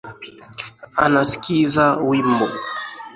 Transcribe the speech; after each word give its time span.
Anaskiza 1.03 1.85
wimbo 2.07 2.47